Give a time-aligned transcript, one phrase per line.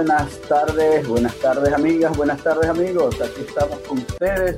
[0.00, 3.20] Buenas tardes, buenas tardes amigas, buenas tardes amigos.
[3.20, 4.56] Aquí estamos con ustedes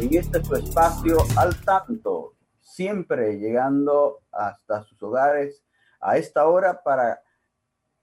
[0.00, 5.64] en este su espacio al tanto, siempre llegando hasta sus hogares
[6.00, 7.22] a esta hora para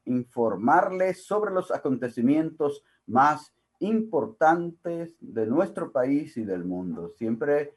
[0.06, 7.10] informarles sobre los acontecimientos más importantes de nuestro país y del mundo.
[7.18, 7.76] Siempre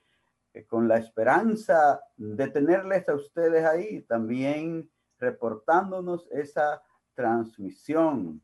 [0.54, 4.88] eh, con la esperanza de tenerles a ustedes ahí, también
[5.18, 6.80] reportándonos esa
[7.16, 8.40] transmisión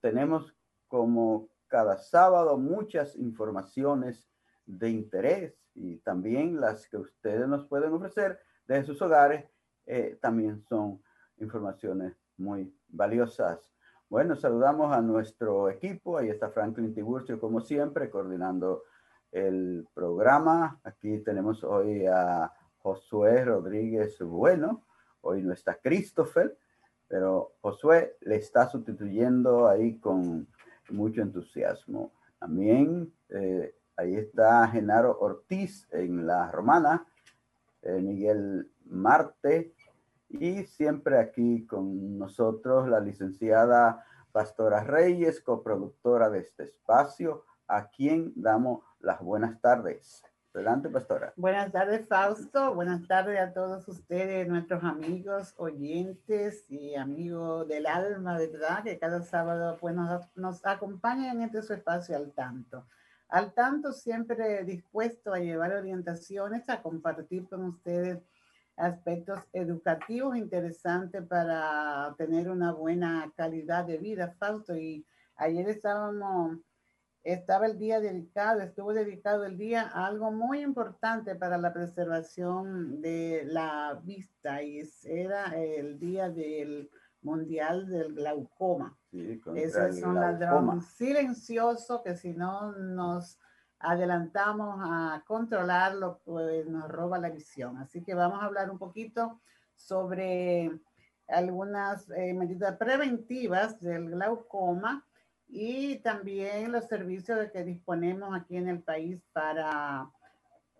[0.00, 0.54] tenemos
[0.86, 4.28] como cada sábado muchas informaciones
[4.66, 9.44] de interés y también las que ustedes nos pueden ofrecer desde sus hogares
[9.86, 11.02] eh, también son
[11.38, 13.72] informaciones muy valiosas.
[14.08, 16.18] Bueno, saludamos a nuestro equipo.
[16.18, 18.84] Ahí está Franklin Tiburcio, como siempre, coordinando
[19.32, 20.80] el programa.
[20.82, 24.84] Aquí tenemos hoy a Josué Rodríguez Bueno.
[25.20, 26.56] Hoy no está Christopher
[27.08, 30.46] pero Josué le está sustituyendo ahí con
[30.90, 32.12] mucho entusiasmo.
[32.38, 37.06] También eh, ahí está Genaro Ortiz en la Romana,
[37.82, 39.74] eh, Miguel Marte
[40.28, 48.32] y siempre aquí con nosotros la licenciada Pastora Reyes, coproductora de este espacio, a quien
[48.36, 50.22] damos las buenas tardes.
[50.58, 51.32] Adelante, pastora.
[51.36, 52.74] Buenas tardes, Fausto.
[52.74, 58.82] Buenas tardes a todos ustedes, nuestros amigos, oyentes y amigos del alma, ¿verdad?
[58.82, 62.84] Que cada sábado pues, nos, nos acompañan en este su espacio al tanto.
[63.28, 68.18] Al tanto, siempre dispuesto a llevar orientaciones, a compartir con ustedes
[68.76, 74.76] aspectos educativos interesantes para tener una buena calidad de vida, Fausto.
[74.76, 76.58] Y ayer estábamos
[77.24, 83.00] estaba el día dedicado, estuvo dedicado el día a algo muy importante para la preservación
[83.00, 86.90] de la vista y era el día del
[87.22, 88.96] mundial del glaucoma.
[89.10, 93.38] Sí, Ese es un ladrón silencioso que si no nos
[93.80, 97.76] adelantamos a controlarlo, pues nos roba la visión.
[97.78, 99.40] Así que vamos a hablar un poquito
[99.74, 100.70] sobre
[101.28, 105.06] algunas eh, medidas preventivas del glaucoma
[105.48, 110.10] y también los servicios de que disponemos aquí en el país para,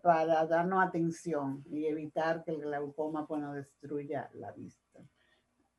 [0.03, 5.01] para darnos atención y evitar que el glaucoma pues, destruya la vista.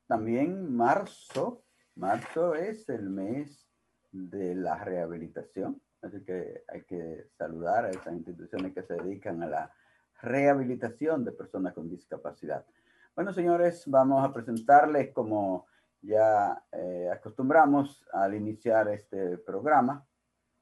[0.08, 1.64] También marzo,
[1.96, 3.70] marzo es el mes
[4.12, 9.48] de la rehabilitación, así que hay que saludar a esas instituciones que se dedican a
[9.48, 9.74] la
[10.22, 12.66] rehabilitación de personas con discapacidad.
[13.16, 15.68] Bueno, señores, vamos a presentarles como
[16.02, 20.06] ya eh, acostumbramos al iniciar este programa.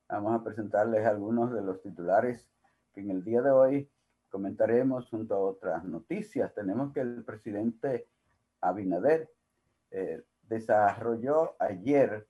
[0.09, 2.47] Vamos a presentarles algunos de los titulares
[2.93, 3.91] que en el día de hoy
[4.29, 6.53] comentaremos junto a otras noticias.
[6.53, 8.07] Tenemos que el presidente
[8.61, 9.29] Abinader
[9.91, 12.27] eh, desarrolló ayer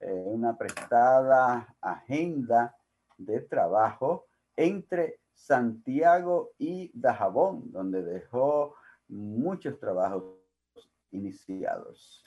[0.00, 2.76] eh, una prestada agenda
[3.16, 4.26] de trabajo
[4.56, 8.74] entre Santiago y Dajabón, donde dejó
[9.08, 10.38] muchos trabajos
[11.10, 12.24] iniciados.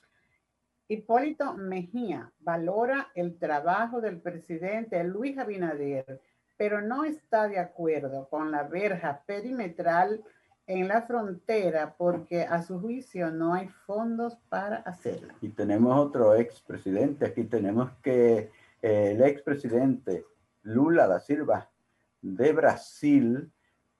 [0.87, 6.21] Hipólito Mejía valora el trabajo del presidente Luis Abinader,
[6.57, 10.23] pero no está de acuerdo con la verja perimetral
[10.67, 15.33] en la frontera porque a su juicio no hay fondos para hacerlo.
[15.41, 20.25] Y tenemos otro expresidente, aquí tenemos que eh, el expresidente
[20.63, 21.69] Lula da Silva
[22.21, 23.51] de Brasil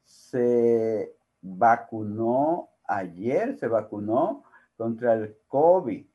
[0.04, 4.44] se vacunó ayer, se vacunó
[4.78, 6.06] contra el COVID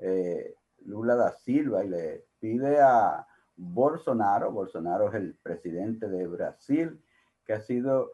[0.00, 0.54] eh,
[0.86, 3.26] Lula da Silva y le pide a
[3.56, 4.50] Bolsonaro.
[4.50, 7.00] Bolsonaro es el presidente de Brasil,
[7.44, 8.12] que ha sido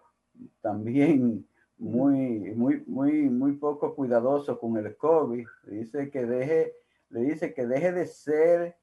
[0.60, 1.46] también
[1.78, 5.46] muy, muy, muy, muy poco cuidadoso con el COVID.
[5.66, 6.74] Dice que deje,
[7.10, 8.76] le dice que deje de ser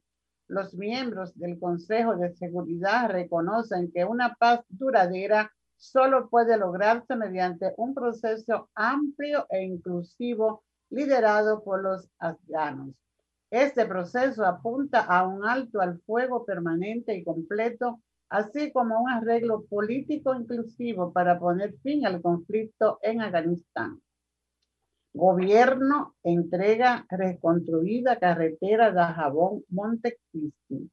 [0.49, 7.73] Los miembros del Consejo de Seguridad reconocen que una paz duradera solo puede lograrse mediante
[7.77, 12.93] un proceso amplio e inclusivo liderado por los afganos.
[13.51, 17.99] Este proceso apunta a un alto al fuego permanente y completo,
[18.29, 24.01] así como un arreglo político inclusivo para poner fin al conflicto en Afganistán.
[25.13, 30.89] Gobierno entrega reconstruida carretera de Jabón Montecristi.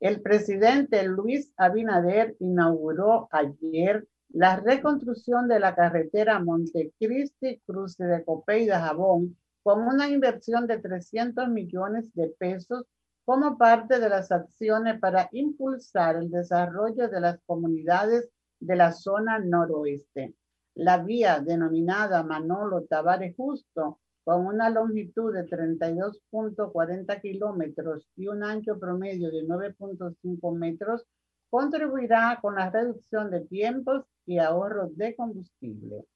[0.00, 8.66] El presidente Luis Abinader inauguró ayer la reconstrucción de la carretera Montecristi Cruce de Copey
[8.66, 12.84] de Jabón con una inversión de 300 millones de pesos
[13.24, 18.28] como parte de las acciones para impulsar el desarrollo de las comunidades
[18.58, 20.34] de la zona noroeste.
[20.74, 28.78] La vía denominada Manolo Tavares Justo, con una longitud de 32.40 kilómetros y un ancho
[28.78, 31.04] promedio de 9.5 metros,
[31.50, 36.06] contribuirá con la reducción de tiempos y ahorro de combustible.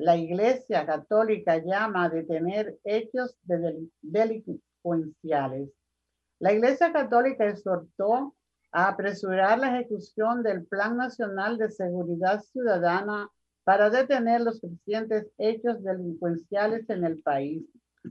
[0.00, 5.68] La Iglesia Católica llama a detener hechos de delincuenciales.
[6.38, 8.34] La Iglesia Católica exhortó
[8.72, 13.28] a apresurar la ejecución del Plan Nacional de Seguridad Ciudadana
[13.62, 17.62] para detener los suficientes hechos delincuenciales en el país.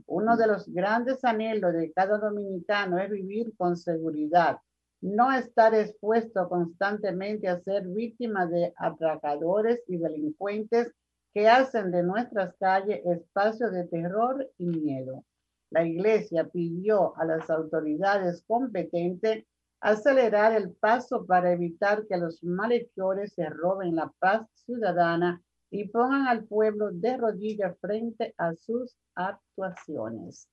[0.06, 4.58] Uno de los grandes anhelos de cada dominicano es vivir con seguridad,
[5.00, 10.94] no estar expuesto constantemente a ser víctima de atracadores y delincuentes
[11.32, 15.24] que hacen de nuestras calles espacios de terror y miedo.
[15.70, 19.44] La iglesia pidió a las autoridades competentes
[19.80, 26.26] acelerar el paso para evitar que los malhechores se roben la paz ciudadana y pongan
[26.26, 30.48] al pueblo de rodillas frente a sus actuaciones.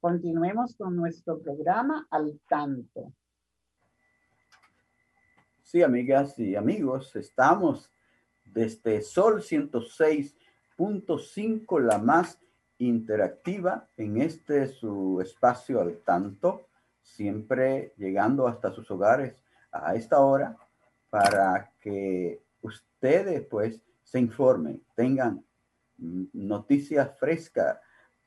[0.00, 3.12] Continuemos con nuestro programa al tanto.
[5.62, 7.92] Sí, amigas y amigos, estamos
[8.56, 12.40] desde Sol 106.5, la más
[12.78, 16.62] interactiva en este su espacio al tanto,
[17.02, 19.34] siempre llegando hasta sus hogares
[19.70, 20.56] a esta hora
[21.10, 25.44] para que ustedes pues se informen, tengan
[25.98, 27.78] noticias frescas,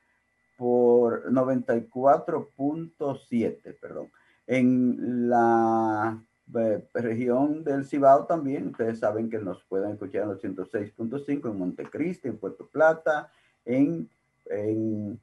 [0.57, 4.11] por 94.7, perdón.
[4.45, 6.21] En la
[6.55, 11.57] eh, región del Cibao también, ustedes saben que nos pueden escuchar en los 106.5 en
[11.57, 13.31] Montecristi, en Puerto Plata,
[13.65, 14.09] en,
[14.45, 15.19] en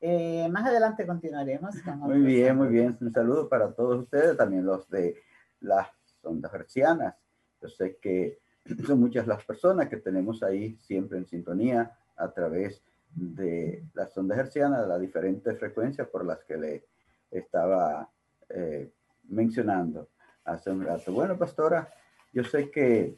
[0.00, 1.74] Eh, más adelante continuaremos.
[1.96, 2.96] muy bien, muy bien.
[3.00, 5.16] Un saludo para todos ustedes, también los de
[5.60, 5.88] las
[6.22, 7.14] ondas hercianas.
[7.60, 8.38] Yo sé que
[8.86, 12.82] son muchas las personas que tenemos ahí siempre en sintonía a través
[13.14, 16.84] de las ondas hercianas, las diferentes frecuencias por las que le
[17.30, 18.08] estaba
[18.48, 18.90] eh,
[19.28, 20.08] mencionando
[20.44, 21.12] hace un rato.
[21.12, 21.92] Bueno, pastora,
[22.32, 23.16] yo sé que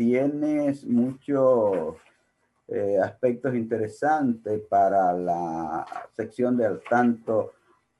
[0.00, 1.98] tienes muchos
[2.68, 5.84] eh, aspectos interesantes para la
[6.16, 7.52] sección de al tanto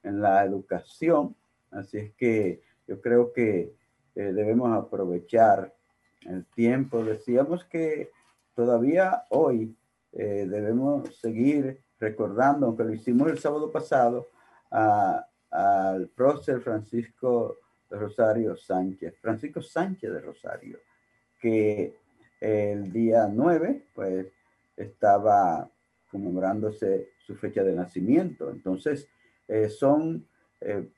[0.02, 1.37] en la educación,
[1.71, 3.75] así es que yo creo que
[4.14, 5.75] eh, debemos aprovechar
[6.23, 7.04] el tiempo.
[7.04, 8.11] Decíamos que
[8.54, 9.76] todavía hoy
[10.12, 14.28] eh, debemos seguir recordando, aunque lo hicimos el sábado pasado,
[14.71, 17.59] al prócer Francisco
[17.90, 20.78] Rosario Sánchez, Francisco Sánchez de Rosario,
[21.40, 21.97] que
[22.40, 24.26] el día 9, pues,
[24.76, 25.70] estaba
[26.11, 28.50] conmemorándose su fecha de nacimiento.
[28.50, 29.09] Entonces,
[29.49, 30.26] eh, son
[30.61, 30.88] eh,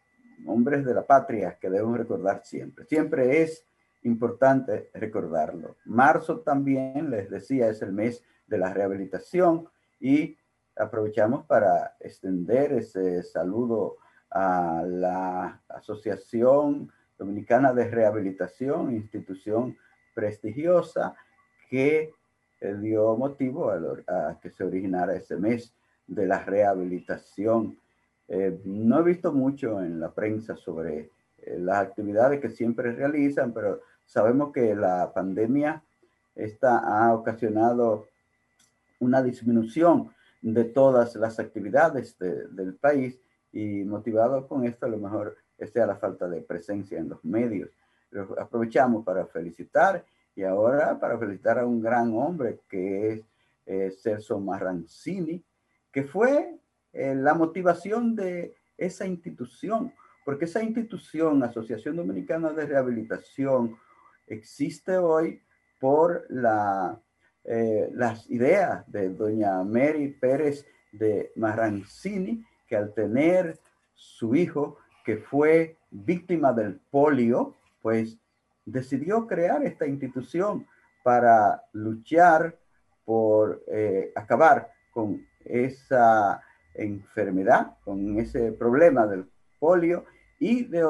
[0.46, 2.84] hombres de la patria que debemos recordar siempre.
[2.86, 3.66] Siempre es
[4.02, 5.76] importante recordarlo.
[5.84, 9.68] Marzo también, les decía, es el mes de la rehabilitación
[10.00, 10.36] y
[10.76, 13.96] aprovechamos para extender ese saludo
[14.30, 19.76] a la Asociación Dominicana de Rehabilitación, institución
[20.14, 21.14] prestigiosa
[21.70, 22.12] que
[22.60, 25.72] eh, dio motivo a, que se originara ese mes
[26.06, 27.78] de la rehabilitación.
[28.28, 33.52] Eh, no he visto mucho en la prensa sobre eh, las actividades que siempre realizan,
[33.52, 33.80] pero
[34.12, 35.82] Sabemos que la pandemia
[36.34, 38.06] esta ha ocasionado
[39.00, 40.10] una disminución
[40.42, 43.18] de todas las actividades del país
[43.52, 45.36] y motivado con esto a lo mejor
[45.72, 47.70] sea la falta de presencia en los medios.
[48.38, 50.04] Aprovechamos para felicitar
[50.34, 53.24] y ahora para felicitar a un gran hombre que es
[53.66, 55.42] eh, Celso Marrancini,
[55.90, 56.56] que fue
[56.92, 59.92] eh, la motivación de esa institución,
[60.24, 63.76] porque esa institución, Asociación Dominicana de Rehabilitación,
[64.26, 65.40] existe hoy
[65.80, 66.26] por
[67.44, 73.58] eh, las ideas de doña Mary Pérez de Marrancini, que al tener
[73.94, 78.16] su hijo que fue víctima del polio, pues
[78.64, 80.66] decidió crear esta institución
[81.02, 82.56] para luchar
[83.04, 86.40] por eh, acabar con esa
[86.74, 90.06] enfermedad, con ese problema del polio
[90.38, 90.82] y, de,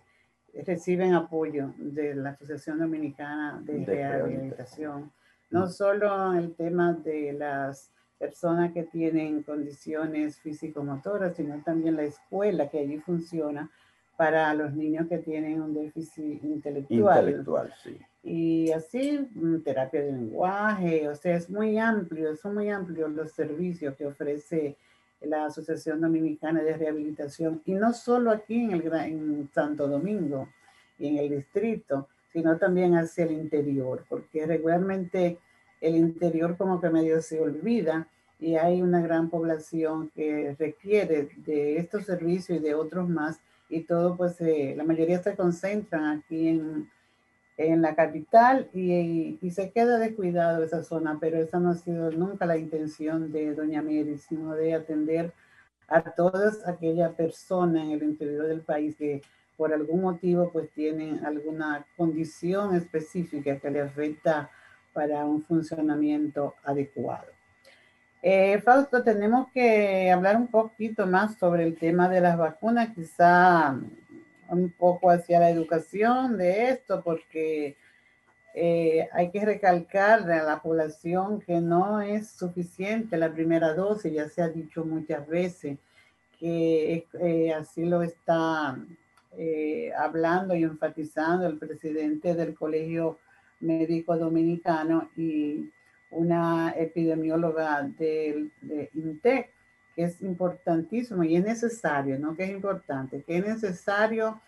[0.66, 5.12] reciben apoyo de la Asociación Dominicana de, Rehabilitación.
[5.50, 12.70] no solo el tema de las personas que tienen condiciones físico-motoras, sino también la escuela
[12.70, 13.70] que allí funciona
[14.18, 17.20] para los niños que tienen un déficit intelectual.
[17.20, 17.98] Intelectual, sí.
[18.22, 23.32] Y así, mm, terapia de lenguaje, o sea, es muy amplio, son muy amplios los
[23.32, 24.76] servicios que ofrece
[25.22, 30.50] la Asociación Dominicana de Rehabilitación, y no solo aquí en, el, en Santo Domingo
[30.98, 35.40] y en el distrito, sino también hacia el interior, porque regularmente
[35.82, 38.08] el interior como que medio se olvida
[38.40, 43.82] y hay una gran población que requiere de estos servicios y de otros más y
[43.82, 46.90] todo pues la mayoría se concentran aquí en,
[47.60, 52.10] en la capital y, y, se queda descuidado esa zona, pero esa no ha sido
[52.10, 55.34] nunca la intención de doña Mary, sino de atender
[55.90, 59.22] a todas aquellas personas en el interior del país que
[59.58, 64.50] por algún motivo pues tienen alguna condición específica que le afecta
[64.94, 67.28] para un funcionamiento adecuado.
[68.22, 73.78] Eh, Fausto, tenemos que hablar un poquito más sobre el tema de las vacunas, quizá
[74.50, 77.78] un poco hacia la educación de esto, porque
[78.54, 84.28] eh, hay que recalcar a la población que no es suficiente la primera dosis, ya
[84.28, 85.78] se ha dicho muchas veces
[86.40, 88.78] que eh, así lo está
[89.98, 93.20] hablando y enfatizando el presidente del Colegio
[93.60, 95.70] Médico Dominicano y
[96.12, 98.50] una epidemióloga de,
[98.94, 99.52] INTEC,
[100.04, 102.36] es importantísimo y es necesario, ¿no?
[102.36, 104.40] Que es importante, que es necesario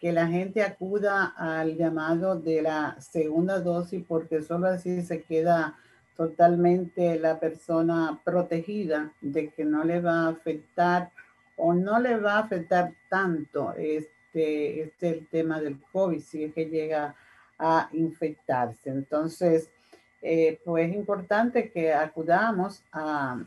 [0.00, 5.76] que la gente acuda al llamado de la segunda dosis porque solo así se queda
[6.16, 11.10] totalmente la persona protegida de que no le va a afectar
[11.56, 16.54] o no le va a afectar tanto este, este el tema del COVID si es
[16.54, 17.14] que llega
[17.58, 18.90] a infectarse.
[18.90, 19.68] Entonces,
[20.22, 23.40] eh, pues es importante que acudamos a,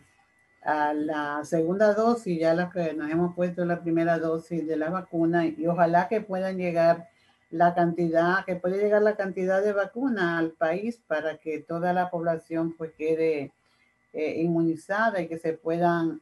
[0.63, 4.89] a, la segunda dosis, ya las que nos hemos puesto la primera dosis de la
[4.89, 7.09] vacuna, y ojalá que puedan llegar
[7.49, 12.09] la cantidad, que pueda llegar la cantidad de vacuna al país para que toda la
[12.09, 13.51] población pues quede
[14.13, 16.21] eh, inmunizada y que se puedan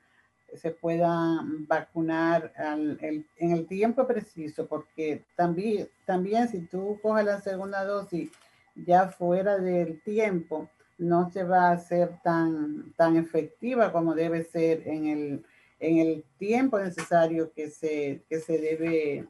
[0.55, 7.83] se puedan vacunar en el tiempo preciso, porque también, también si tú coges la segunda
[7.85, 8.31] dosis
[8.75, 14.87] ya fuera del tiempo, no se va a hacer tan, tan efectiva como debe ser
[14.87, 15.45] en el,
[15.79, 19.25] en el tiempo necesario que se, que se debe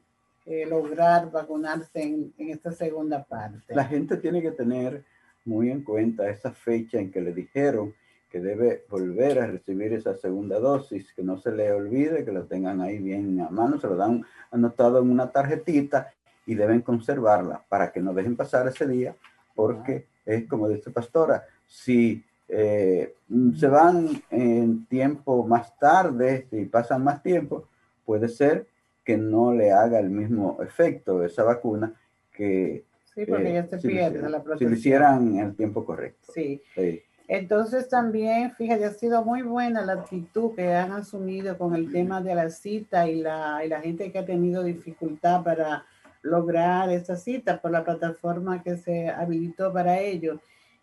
[0.46, 3.74] eh, lograr vacunarse en, en, esta segunda parte.
[3.74, 5.04] La gente tiene que tener
[5.44, 7.94] muy en cuenta esa fecha en que le dijeron
[8.30, 12.44] que debe volver a recibir esa segunda dosis, que no se le olvide, que lo
[12.44, 16.12] tengan ahí bien a mano, se lo dan anotado en una tarjetita
[16.46, 19.16] y deben conservarla para que no dejen pasar ese día
[19.54, 23.14] porque es como dice Pastora, si eh,
[23.56, 27.68] se van en tiempo más tarde, si pasan más tiempo,
[28.04, 28.66] puede ser
[29.04, 31.94] que no le haga el mismo efecto esa vacuna
[32.32, 34.58] que sí, porque ya se si pierde la protección.
[34.58, 36.32] Si lo hicieran en el tiempo correcto.
[36.34, 36.60] Sí.
[36.74, 37.02] sí.
[37.28, 42.20] Entonces también, fíjate, ha sido muy buena la actitud que han asumido con el tema
[42.20, 45.86] de la cita y la, y la gente que ha tenido dificultad para
[46.22, 50.40] lograr esa cita por la plataforma que se habilitó para ello.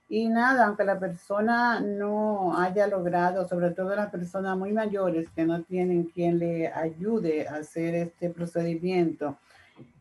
[0.10, 5.46] Y nada, aunque la persona no haya logrado, sobre todo las personas muy mayores que
[5.46, 9.38] no tienen quien le ayude a hacer este procedimiento,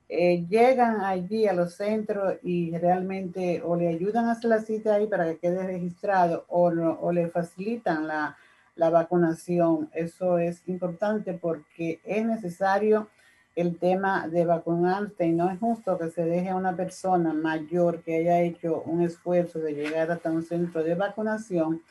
[0.08, 4.94] eh, llegan allí a los centros y realmente o le ayudan a hacer la cita
[4.94, 8.36] ahí para que quede registrado o, o le facilitan la,
[8.76, 9.90] la vacunación.
[9.92, 13.08] Eso es importante porque es necesario
[13.56, 18.02] el tema de vacunarse y no es justo que se deje a una persona mayor
[18.02, 21.82] que haya hecho un esfuerzo de llegar hasta un centro de vacunación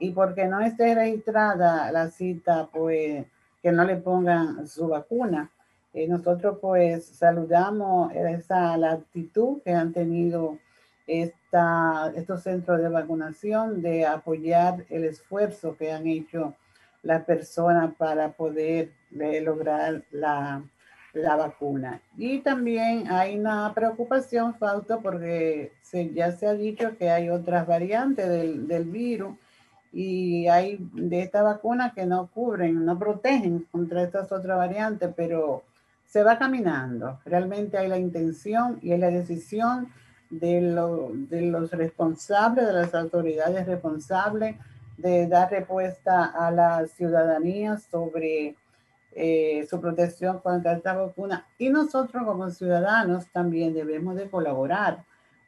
[0.00, 3.24] y porque no esté registrada la cita, pues
[3.62, 5.48] que no le pongan su vacuna.
[5.94, 10.58] Eh, nosotros pues saludamos esa la actitud que han tenido
[11.06, 16.54] esta, estos centros de vacunación de apoyar el esfuerzo que han hecho
[17.04, 20.62] las personas para poder eh, lograr la
[21.14, 22.00] la vacuna.
[22.16, 27.66] Y también hay una preocupación, Fausto, porque se, ya se ha dicho que hay otras
[27.66, 29.36] variantes del, del virus
[29.92, 35.62] y hay de esta vacuna que no cubren, no protegen contra estas otras variantes, pero
[36.06, 37.20] se va caminando.
[37.24, 39.88] Realmente hay la intención y hay la decisión
[40.30, 44.56] de, lo, de los responsables, de las autoridades responsables,
[44.96, 48.56] de dar respuesta a la ciudadanía sobre
[49.14, 51.46] eh, su protección contra esta vacuna.
[51.58, 55.04] Y nosotros como ciudadanos también debemos de colaborar,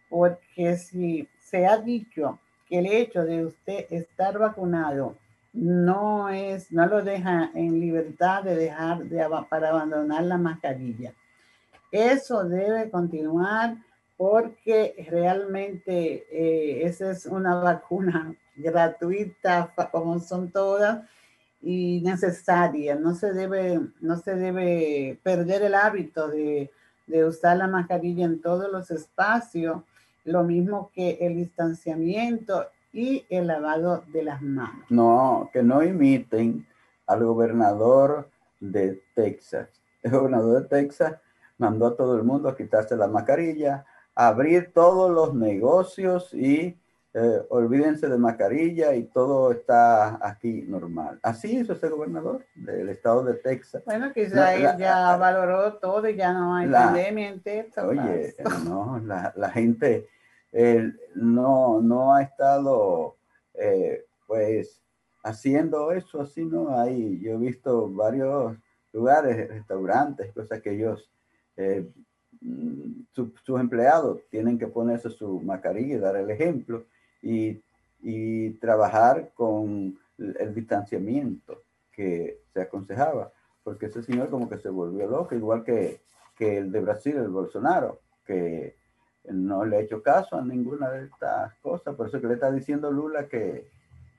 [0.08, 5.16] porque si se ha dicho que el hecho de usted estar vacunado
[5.52, 11.12] no es, no lo deja en libertad de dejar de, para abandonar la mascarilla.
[11.92, 13.76] Eso debe continuar
[14.16, 21.04] porque realmente eh, esa es una vacuna gratuita como son todas
[21.64, 22.94] y necesaria.
[22.94, 26.70] No se debe, no se debe perder el hábito de,
[27.06, 29.82] de usar la mascarilla en todos los espacios,
[30.24, 34.84] lo mismo que el distanciamiento y el lavado de las manos.
[34.90, 36.66] No, que no imiten
[37.06, 38.28] al gobernador
[38.60, 39.68] de Texas.
[40.02, 41.14] El gobernador de Texas
[41.58, 46.76] mandó a todo el mundo a quitarse la mascarilla, a abrir todos los negocios y
[47.14, 51.20] eh, olvídense de mascarilla y todo está aquí normal.
[51.22, 53.84] Así hizo ese gobernador del estado de Texas.
[53.84, 57.84] Bueno, quizá él ya valoró todo y ya no hay pandemia en Texas.
[57.84, 60.08] Oye, no, la, la gente
[61.14, 63.16] no, no ha estado
[63.54, 64.82] eh, pues
[65.22, 66.78] haciendo eso así, ¿no?
[66.78, 68.56] Hay, yo he visto varios
[68.92, 71.10] lugares, restaurantes, cosas que ellos,
[71.56, 71.88] eh,
[72.40, 76.84] mm, sus empleados tienen que ponerse su mascarilla y dar el ejemplo
[77.24, 77.60] y,
[78.02, 83.32] y trabajar con el distanciamiento que se aconsejaba,
[83.62, 86.00] porque ese señor como que se volvió loco, igual que,
[86.36, 88.76] que el de Brasil, el Bolsonaro, que
[89.24, 91.94] no le ha hecho caso a ninguna de estas cosas.
[91.94, 93.68] Por eso que le está diciendo Lula que,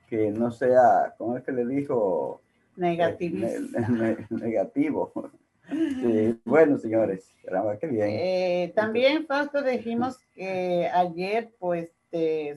[0.08, 2.40] que no sea, ¿cómo es que le dijo?
[2.76, 3.46] Negativo.
[4.30, 5.12] negativo.
[6.44, 7.32] bueno, señores,
[7.80, 8.08] qué bien.
[8.10, 11.95] Eh, también, Fausto, dijimos que ayer, pues,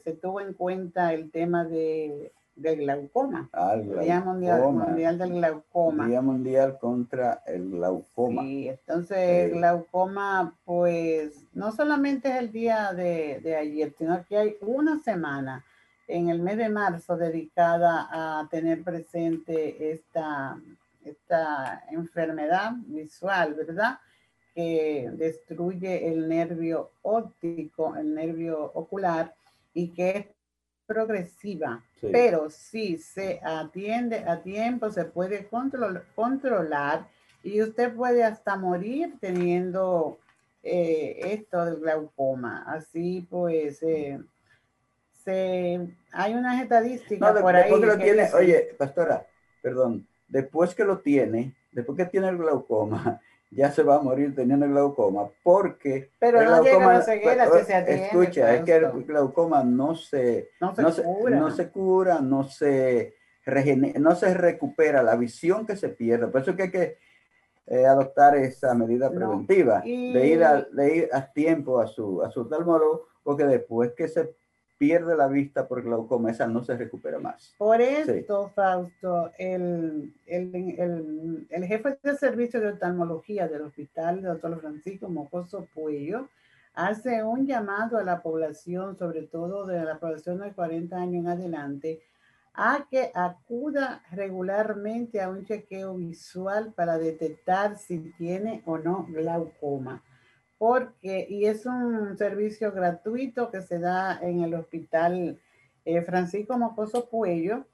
[0.04, 3.50] se tuvo en cuenta el tema de del glaucoma.
[3.54, 6.08] Ah, Día mundial, del glaucoma.
[6.08, 8.43] Día Mundial contra el glaucoma.
[8.43, 14.38] Sí, entonces el glaucoma, pues, no solamente es el día de, de, ayer, sino que
[14.38, 15.63] hay una semana
[16.08, 20.60] en el mes de marzo dedicada a tener presente esta,
[21.06, 24.00] esta enfermedad visual, ¿verdad?
[24.54, 29.34] Que destruye el nervio óptico, el nervio ocular,
[29.73, 30.25] y que es
[30.86, 35.47] progresiva, pero si se atiende a tiempo, se puede
[36.15, 37.08] controlar
[37.43, 40.17] y usted puede hasta morir teniendo
[40.63, 42.63] eh, esto del glaucoma.
[42.67, 44.19] Así pues, eh,
[45.23, 45.79] se,
[46.12, 47.71] hay unas estadísticas por ahí.
[47.71, 49.25] Que lo tiene, oye, pastora,
[49.62, 54.35] perdón, después que lo tiene, después que tiene el glaucoma, ya se va a morir
[54.35, 58.75] teniendo el glaucoma, porque pero no llega la ceguera que se atiende, Escucha, es que
[58.75, 61.39] el glaucoma no se, no se, cura.
[61.39, 63.15] no se cura, no se,
[63.95, 66.27] no se recupera la visión que se pierde.
[66.27, 66.97] Por eso que hay que
[67.65, 72.29] eh, adoptar esa medida preventiva, de, ir a, de ir a tiempo a su, a
[72.29, 74.35] su oftalmólogo, porque después que se
[74.79, 77.53] pierde la vista por glaucoma, esa no se recupera más.
[77.57, 85.09] Por esto, Fausto, el, el, el, jefe de servicio de oftalmología del Hospital Doctor Francisco
[85.09, 86.29] Mocoso Puello
[86.73, 91.27] hace un llamado a la población, sobre todo de la población de 40 años en
[91.27, 92.01] adelante,
[92.53, 100.01] a que acuda regularmente a un chequeo visual para detectar si tiene o no glaucoma
[100.60, 105.39] porque, y es un servicio gratuito que se da en el hospital
[105.86, 107.65] eh, Francisco Mocoso Puello,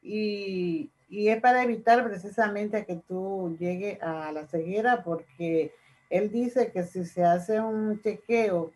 [0.00, 5.72] y, y, es para evitar precisamente que tú llegues a la ceguera, porque
[6.08, 8.72] él dice que si se hace un chequeo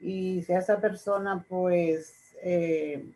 [0.00, 3.10] y si esa persona pues eh,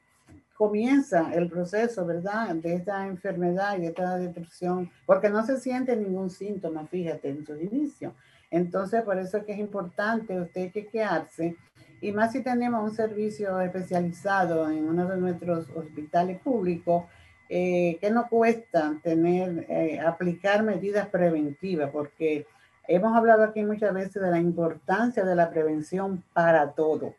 [0.54, 2.54] comienza el proceso, ¿verdad?
[2.56, 7.46] De esta enfermedad y de esta depresión, porque no se siente ningún síntoma, fíjate, en
[7.46, 8.14] su inicio.
[8.50, 11.56] Entonces, por eso es que es importante usted chequearse,
[12.00, 17.04] y más si tenemos un servicio especializado en uno de nuestros hospitales públicos,
[17.48, 22.46] eh, que no cuesta tener, eh, aplicar medidas preventivas, porque
[22.88, 27.14] hemos hablado aquí muchas veces de la importancia de la prevención para todo,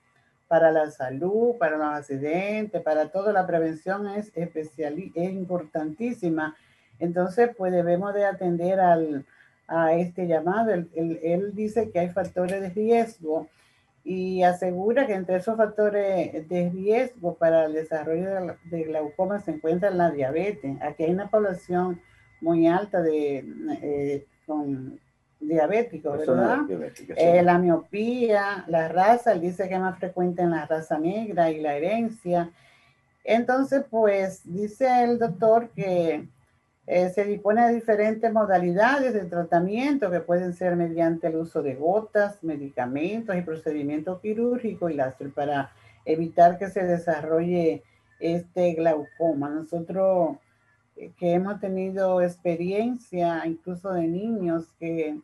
[0.48, 6.56] para la salud, para los accidentes, para todo, la prevención es especial, es importantísima.
[6.98, 9.26] Entonces, pues debemos de atender al,
[9.72, 10.72] a este llamado.
[10.74, 13.48] Él, dice que hay factores de riesgo
[14.04, 19.90] y asegura que entre esos factores de riesgo para el desarrollo de, glaucoma se encuentra
[19.92, 20.82] la diabetes.
[20.82, 22.02] Aquí hay una población
[22.42, 23.46] muy alta de
[23.82, 25.00] eh, con
[25.40, 26.60] diabéticos, ¿verdad?
[27.16, 31.50] Eh, la miopía, la raza, él dice que es más frecuente en la raza negra
[31.50, 32.52] y la herencia.
[33.24, 36.28] Entonces, pues dice el doctor que
[36.94, 41.76] eh, se dispone de diferentes modalidades de tratamiento que pueden ser mediante el uso de
[41.76, 45.72] gotas, medicamentos y procedimientos quirúrgicos y láser para
[46.04, 47.82] evitar que se desarrolle
[48.20, 49.48] este glaucoma.
[49.48, 50.36] Nosotros
[50.98, 55.18] eh, que hemos tenido experiencia incluso de niños que,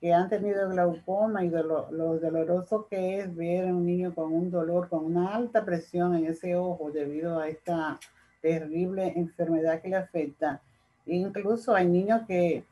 [0.00, 4.50] que han tenido glaucoma y lo, doloroso que es ver a un niño con un
[4.50, 8.00] dolor, con una alta presión en ese ojo debido a esta
[8.42, 10.60] terrible enfermedad que le afecta.
[11.06, 12.64] Incluso hay niños que,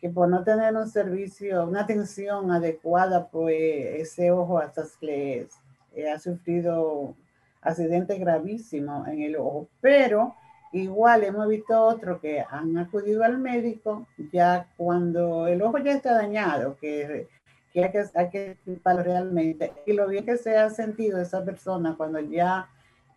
[0.00, 5.48] que por no tener un servicio, una atención adecuada, pues ese ojo hasta les
[5.94, 7.14] eh, ha sufrido
[7.62, 10.34] accidente gravísimo en el ojo, pero
[10.72, 16.14] igual hemos visto otros que han acudido al médico ya cuando el ojo ya está
[16.14, 17.28] dañado, que,
[17.72, 17.90] que hay
[18.30, 22.68] que, hay realmente, y lo bien que se ha sentido esa persona cuando ya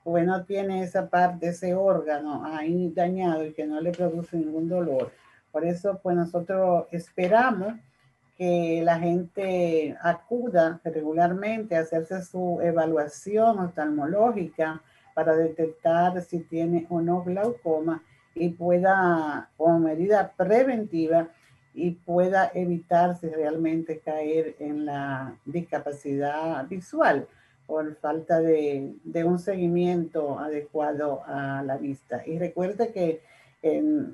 [0.07, 4.69] pues no tiene esa parte, ese órgano ahí dañado y que no le produce ningún
[4.69, 5.11] dolor.
[5.51, 7.73] Por eso, pues nosotros esperamos
[8.37, 14.81] que la gente acuda regularmente a hacerse su evaluación oftalmológica
[15.13, 18.01] para detectar si tiene o no glaucoma
[18.33, 21.27] y pueda, como medida preventiva,
[21.73, 27.27] y pueda evitarse realmente caer en la discapacidad visual
[27.67, 32.23] por falta de, de un seguimiento adecuado a la vista.
[32.25, 33.21] Y recuerde que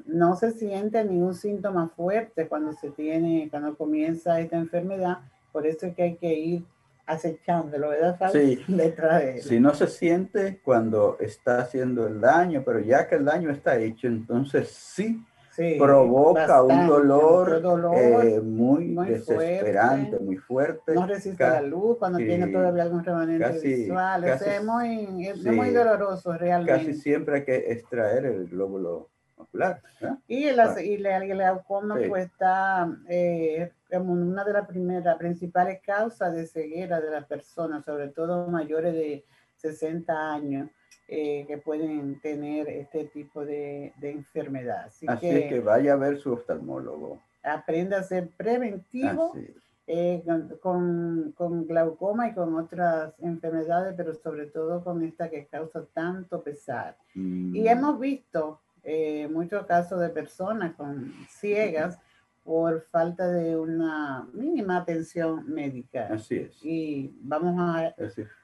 [0.06, 5.20] no se siente ningún síntoma fuerte cuando se tiene, cuando comienza esta enfermedad,
[5.52, 6.64] por eso es que hay que ir
[7.06, 8.32] acechándolo, ¿verdad?
[8.32, 8.60] Sí.
[9.42, 13.78] Si no se siente cuando está haciendo el daño, pero ya que el daño está
[13.78, 15.24] hecho, entonces sí,
[15.78, 17.62] provoca un dolor,
[17.96, 20.94] eh, muy, desesperante, muy fuerte.
[20.94, 24.24] No resiste la luz cuando tiene todavía algún remanente visual.
[24.24, 26.86] es, muy, es muy doloroso realmente.
[26.86, 29.14] Casi siempre hay que extraer el glóbulo
[30.28, 36.34] y, el, y la, glaucoma pues está eh, como una de las primeras principales causas
[36.34, 39.26] de ceguera de las personas, sobre todo mayores de
[39.58, 40.70] 60 años.
[41.16, 44.86] Eh, que pueden tener este tipo de, de enfermedad.
[44.88, 47.22] Así, que, que, vaya a ver su oftalmólogo.
[47.44, 49.32] Aprenda a ser preventivo
[49.86, 50.24] eh,
[50.60, 56.42] con, con, glaucoma y con otras enfermedades, pero sobre todo con esta que causa tanto
[56.42, 56.98] pesar.
[57.14, 57.68] Y mm.
[57.68, 62.00] hemos visto eh, muchos casos de personas con ciegas
[62.44, 66.08] por falta de una mínima atención médica.
[66.12, 66.58] Así es.
[66.64, 67.94] Y vamos a,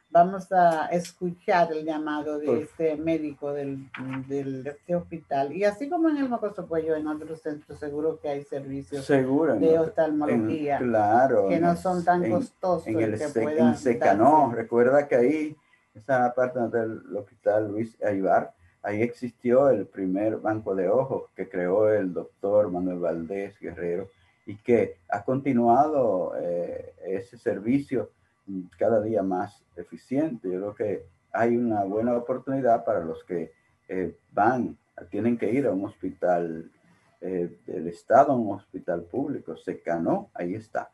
[0.10, 3.89] vamos a escuchar el llamado de este médico del,
[4.28, 5.54] del, este hospital.
[5.54, 9.80] Y así como en el Mocoso Puello, en otros centros, seguro que hay servicios de
[9.80, 12.88] oftalmología claro, que no son tan costosos.
[12.88, 15.58] En el que Secanó, recuerda que ahí,
[15.93, 21.91] esa parte del hospital Luis Aybar, Ahí existió el primer banco de ojos que creó
[21.91, 24.08] el doctor Manuel Valdés Guerrero
[24.45, 28.10] y que ha continuado eh, ese servicio
[28.77, 30.49] cada día más eficiente.
[30.51, 33.51] Yo creo que hay una buena oportunidad para los que
[33.88, 34.77] eh, van,
[35.09, 36.69] tienen que ir a un hospital
[37.21, 40.89] eh, del Estado, un hospital público, Secanó, ahí está.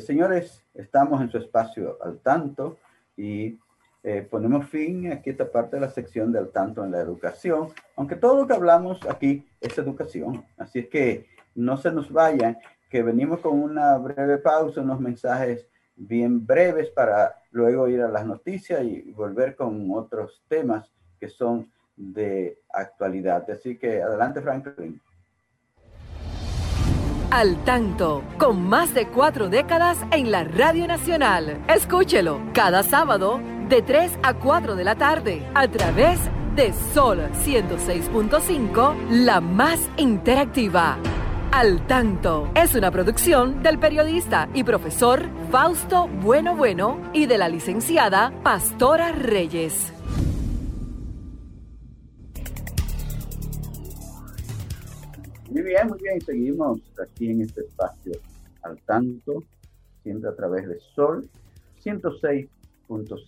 [0.00, 2.78] señores, estamos en su espacio al tanto
[3.16, 3.58] y
[4.04, 8.14] eh, ponemos fin aquí esta parte de la sección del tanto en la educación, aunque
[8.14, 10.44] todo lo que hablamos aquí es educación.
[10.56, 12.56] Así es que no se nos vayan,
[12.88, 15.66] que venimos con una breve pausa, unos mensajes
[15.98, 21.70] bien breves para luego ir a las noticias y volver con otros temas que son
[21.96, 23.50] de actualidad.
[23.50, 25.00] Así que adelante, Franklin.
[27.30, 31.62] Al tanto, con más de cuatro décadas en la Radio Nacional.
[31.68, 36.18] Escúchelo cada sábado de 3 a 4 de la tarde a través
[36.56, 40.96] de Sol 106.5, la más interactiva.
[41.50, 47.48] Al tanto es una producción del periodista y profesor Fausto Bueno Bueno y de la
[47.48, 49.90] licenciada Pastora Reyes.
[55.50, 56.20] Muy bien, muy bien.
[56.20, 58.12] Seguimos aquí en este espacio
[58.62, 59.42] al tanto,
[60.02, 61.26] siempre a través de Sol
[61.80, 62.46] 106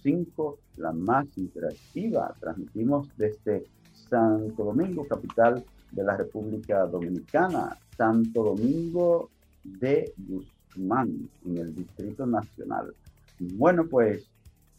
[0.03, 2.35] 5, la más interactiva.
[2.39, 9.29] Transmitimos desde Santo Domingo, capital de la República Dominicana, Santo Domingo
[9.63, 12.95] de Guzmán, en el Distrito Nacional.
[13.39, 14.27] Bueno, pues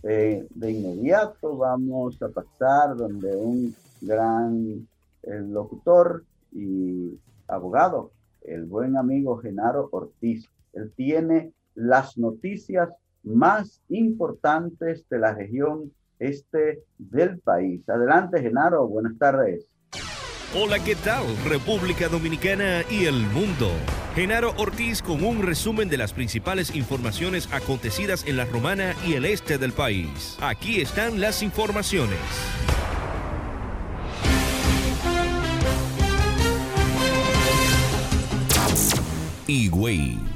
[0.02, 4.88] eh, de inmediato vamos a pasar donde un gran
[5.22, 7.16] eh, locutor y
[7.48, 8.10] abogado,
[8.42, 10.50] el buen amigo Genaro Ortiz.
[10.74, 12.90] Él tiene las noticias
[13.22, 17.88] más importantes de la región este del país.
[17.88, 19.71] Adelante, Genaro, buenas tardes.
[20.54, 21.24] Hola, ¿qué tal?
[21.46, 23.72] República Dominicana y el mundo.
[24.16, 29.24] Genaro Ortiz con un resumen de las principales informaciones acontecidas en la Romana y el
[29.24, 30.36] este del país.
[30.42, 32.20] Aquí están las informaciones.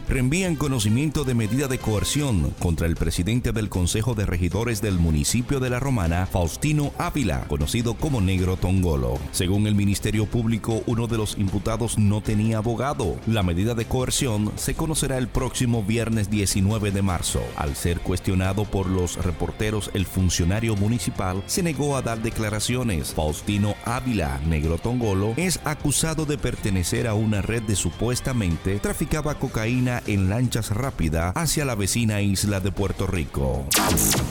[0.08, 5.60] Reenvían conocimiento de medida de coerción contra el presidente del Consejo de Regidores del municipio
[5.60, 9.18] de La Romana, Faustino Ávila, conocido como Negro Tongolo.
[9.32, 13.16] Según el Ministerio Público, uno de los imputados no tenía abogado.
[13.26, 17.42] La medida de coerción se conocerá el próximo viernes 19 de marzo.
[17.56, 23.12] Al ser cuestionado por los reporteros, el funcionario municipal se negó a dar declaraciones.
[23.14, 29.95] Faustino Ávila, Negro Tongolo, es acusado de pertenecer a una red de supuestamente traficaba cocaína
[30.08, 33.66] en lanchas rápidas hacia la vecina isla de Puerto Rico.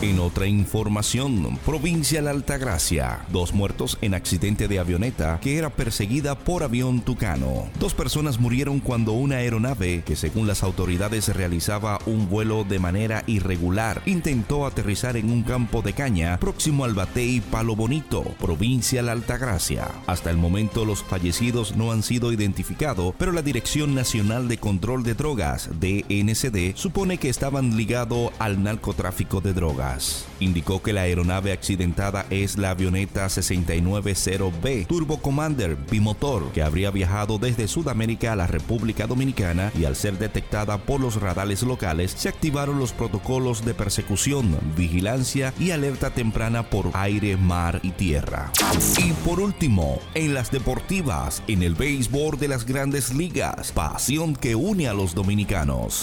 [0.03, 6.38] En otra información, provincia La Altagracia, dos muertos en accidente de avioneta que era perseguida
[6.38, 7.68] por avión tucano.
[7.79, 13.24] Dos personas murieron cuando una aeronave, que según las autoridades realizaba un vuelo de manera
[13.27, 19.12] irregular, intentó aterrizar en un campo de caña próximo al Batey Palo Bonito, provincia La
[19.12, 19.88] Altagracia.
[20.07, 25.03] Hasta el momento los fallecidos no han sido identificados, pero la Dirección Nacional de Control
[25.03, 30.26] de Drogas, DNCD, supone que estaban ligados al narcotráfico de drogas.
[30.40, 37.38] Indicó que la aeronave accidentada es la avioneta 690B Turbo Commander bimotor que habría viajado
[37.38, 42.28] desde Sudamérica a la República Dominicana y al ser detectada por los radares locales se
[42.28, 48.50] activaron los protocolos de persecución, vigilancia y alerta temprana por aire, mar y tierra.
[48.98, 54.54] Y por último, en las deportivas, en el béisbol de las grandes ligas, pasión que
[54.54, 55.43] une a los dominicanos.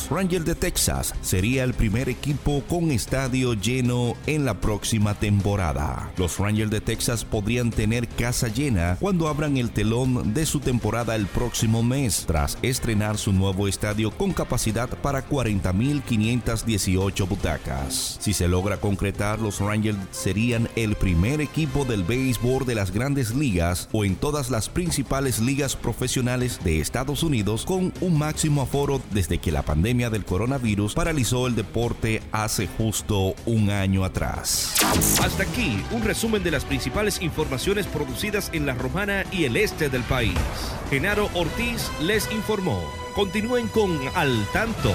[0.10, 6.12] Ranger de Texas sería el primer equipo con estadio lleno en la próxima temporada.
[6.17, 11.15] Los Rangers de Texas podrían tener casa llena cuando abran el telón de su temporada
[11.15, 18.17] el próximo mes, tras estrenar su nuevo estadio con capacidad para 40.518 butacas.
[18.19, 23.34] Si se logra concretar, los Rangers serían el primer equipo del béisbol de las grandes
[23.34, 29.01] ligas o en todas las principales ligas profesionales de Estados Unidos con un máximo aforo
[29.12, 34.75] desde que la pandemia del coronavirus paralizó el deporte hace justo un año atrás.
[35.21, 39.89] Hasta aquí un resumen de las principales informaciones producidas en la Romana y el este
[39.89, 40.37] del país.
[40.89, 42.81] Genaro Ortiz les informó.
[43.15, 44.91] Continúen con Al Tanto.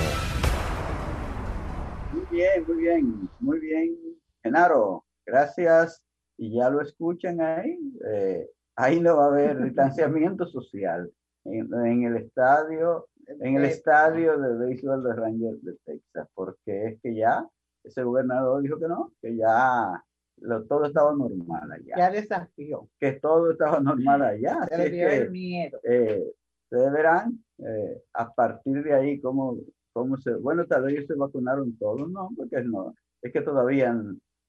[2.12, 3.96] Muy bien, muy bien, muy bien.
[4.42, 6.02] Genaro, gracias.
[6.36, 7.78] Y ya lo escuchan ahí.
[8.12, 11.10] Eh, ahí no va a haber distanciamiento social.
[11.44, 17.14] en el estadio en el estadio de béisbol de Rangers de Texas, porque es que
[17.14, 17.48] ya
[17.84, 20.02] ese gobernador dijo que no, que ya
[20.38, 21.94] lo, todo estaba normal allá.
[21.96, 22.88] Ya desafió.
[22.98, 24.66] Que todo estaba normal allá.
[24.68, 25.78] Se le dio el miedo.
[25.82, 26.32] Eh,
[26.64, 29.58] ustedes verán eh, a partir de ahí cómo,
[29.92, 30.34] cómo se...
[30.34, 32.94] Bueno, tal vez se vacunaron todos, no, porque no.
[33.22, 33.96] Es que todavía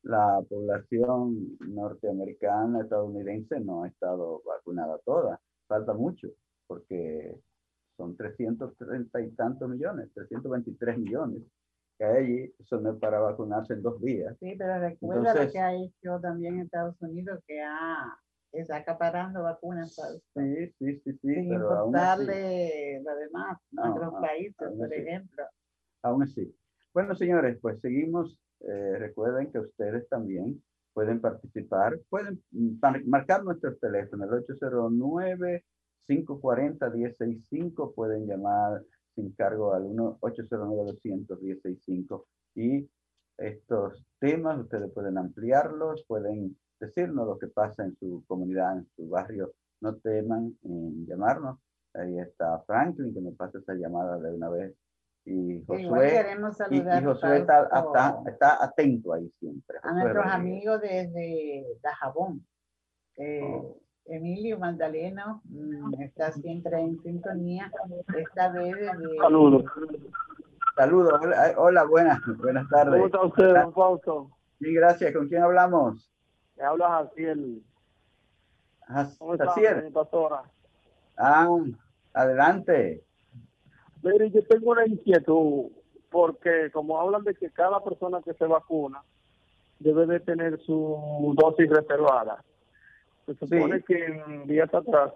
[0.04, 5.40] la población norteamericana, estadounidense, no ha estado vacunada toda.
[5.68, 6.30] Falta mucho,
[6.68, 7.36] porque
[7.98, 11.44] son 330 y tantos millones, 323 millones
[11.98, 14.36] que hay allí, no es para vacunarse en dos días.
[14.40, 18.16] Sí, pero recuerda lo que ha hecho también Estados Unidos, que ha,
[18.52, 19.96] está acaparando vacunas.
[20.36, 21.34] Sí, sí, sí, sí.
[21.34, 25.44] Sin pero importarle lo demás, a otros países, por ejemplo.
[26.04, 26.56] Aún así.
[26.94, 28.38] Bueno, señores, pues seguimos.
[28.60, 32.42] Eh, recuerden que ustedes también pueden participar, pueden
[33.06, 35.64] marcar nuestros teléfonos, el 809
[36.08, 38.82] 540-165, pueden llamar
[39.16, 42.24] sin cargo al 1-809-200-165
[42.56, 42.90] y
[43.38, 49.10] estos temas ustedes pueden ampliarlos, pueden decirnos lo que pasa en su comunidad, en su
[49.10, 51.60] barrio, no teman en llamarnos.
[51.94, 54.76] Ahí está Franklin, que nos pasa esa llamada de una vez.
[55.26, 56.26] Y Josué,
[56.72, 57.68] y, Josué está,
[58.26, 59.78] está, atento ahí siempre.
[59.84, 62.46] a nuestros amigos desde Dajabón.
[63.18, 63.78] Eh, oh.
[64.10, 67.72] Emilio Magdaleno mm, está siempre en sintonía.
[68.16, 68.76] Esta vez
[69.22, 69.66] Saludos.
[70.76, 71.20] Saludos.
[71.58, 72.94] Hola, buenas, buenas tardes.
[72.94, 74.32] ¿Cómo está usted, don Fausto?
[74.60, 75.14] Sí, gracias.
[75.14, 76.10] ¿Con quién hablamos?
[76.56, 77.64] Me habla Jaciel.
[79.18, 79.54] ¿Cómo está,
[79.94, 80.44] pastora?
[81.18, 81.50] Ah,
[82.14, 83.04] adelante.
[84.04, 85.72] Mire, yo tengo una inquietud,
[86.10, 89.04] porque como hablan de que cada persona que se vacuna
[89.80, 92.44] debe de tener su dosis reservada.
[93.28, 95.12] Se supone que en días atrás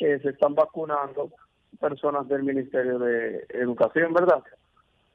[0.00, 1.30] eh, se están vacunando
[1.78, 4.42] personas del Ministerio de Educación, ¿verdad?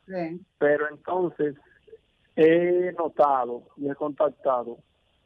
[0.06, 0.40] Sí.
[0.60, 1.56] Pero entonces
[2.36, 4.78] he notado y he contactado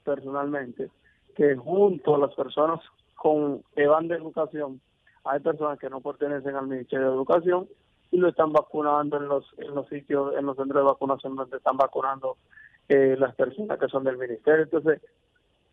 [0.03, 0.89] personalmente
[1.35, 2.79] que junto a las personas
[3.15, 4.79] con que van de educación
[5.25, 7.67] hay personas que no pertenecen al Ministerio de Educación
[8.11, 11.57] y lo están vacunando en los en los sitios en los centros de vacunación donde
[11.57, 12.38] están vacunando
[12.88, 15.01] eh, las personas que son del ministerio entonces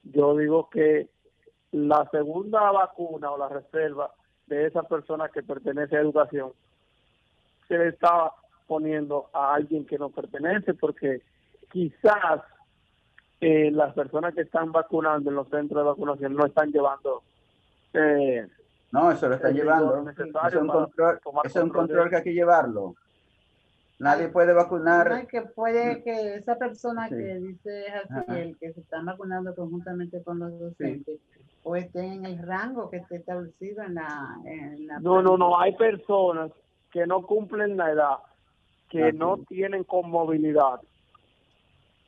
[0.05, 1.09] yo digo que
[1.73, 4.13] la segunda vacuna o la reserva
[4.47, 6.53] de esa persona que pertenece a educación
[7.67, 8.33] se le está
[8.67, 11.23] poniendo a alguien que no pertenece, porque
[11.73, 12.43] quizás
[13.41, 17.23] eh, las personas que están vacunando en los centros de vacunación no están llevando.
[17.93, 18.47] Eh,
[18.93, 20.09] no, eso lo están llevando.
[20.09, 22.95] Es un, control, es un control que hay que llevarlo.
[23.99, 25.11] Nadie puede vacunar.
[25.11, 30.23] No, que puede que esa persona que dice así, el que se están vacunando conjuntamente
[30.23, 31.21] con los docentes,
[31.63, 34.37] o estén en el rango que esté establecido en la...
[35.01, 36.51] no, no, no, hay personas
[36.91, 38.19] que no cumplen la edad,
[38.91, 40.81] que no tienen conmovilidad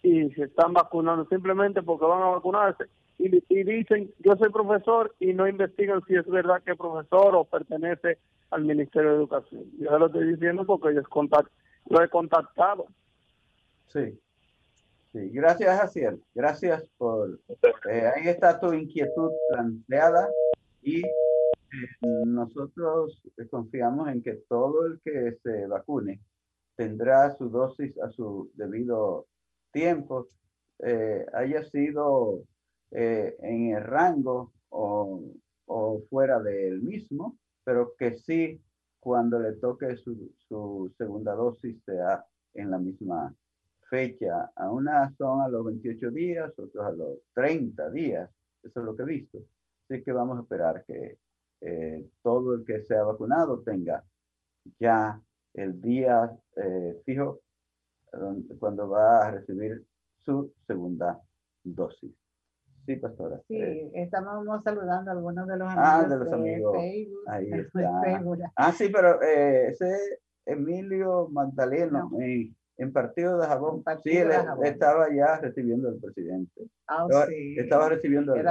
[0.07, 2.85] y se están vacunando simplemente porque van a vacunarse.
[3.19, 7.35] Y, y, dicen yo soy profesor y no investigan si es verdad que es profesor
[7.35, 8.19] o pertenece
[8.51, 9.65] al Ministerio de Educación.
[9.79, 11.51] Yo lo estoy diciendo porque ellos contact,
[11.89, 12.87] lo he contactado.
[13.89, 14.19] Sí.
[15.13, 16.23] Sí, gracias, Jaciel.
[16.35, 17.41] Gracias por...
[17.91, 20.29] Eh, ahí está tu inquietud planteada
[20.83, 21.11] y eh,
[22.27, 26.21] nosotros confiamos en que todo el que se vacune
[26.75, 29.27] tendrá su dosis a su debido
[29.73, 30.29] tiempo,
[30.81, 32.43] eh, haya sido
[32.91, 35.23] en el rango o,
[35.67, 38.61] o fuera del mismo, pero que sí
[39.07, 43.33] cuando le toque su, su segunda dosis sea en la misma
[43.89, 44.51] fecha.
[44.57, 48.29] A unas son a los 28 días, otros a los 30 días.
[48.65, 49.39] Eso es lo que he visto.
[49.85, 51.19] Así que vamos a esperar que
[51.61, 54.03] eh, todo el que sea vacunado tenga
[54.81, 55.23] ya
[55.55, 57.43] el día eh, fijo
[58.59, 59.87] cuando va a recibir
[60.25, 61.23] su segunda
[61.63, 62.26] dosis.
[62.87, 63.41] Sí, pastora.
[63.49, 65.85] Sí, eh, estamos saludando a algunos de los amigos.
[65.87, 66.77] Ah, de los amigos.
[66.77, 68.53] Facebook, Ahí está.
[68.55, 72.11] Ah, sí, pero eh, ese Emilio Magdaleno,
[72.79, 74.31] en, Partido de Jabón, sí, él,
[74.63, 76.69] estaba ya recibiendo al presidente.
[76.87, 77.57] Ah, sí.
[77.59, 78.47] Estaba recibiendo al,